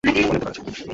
[0.03, 0.83] অনেক দোকান আছে।